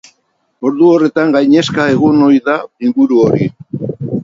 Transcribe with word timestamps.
Ordu 0.69 0.87
horretan 0.93 1.35
gainezka 1.35 1.85
egon 1.97 2.25
ohi 2.31 2.41
da 2.49 2.57
inguru 2.91 3.23
hori. 3.29 3.53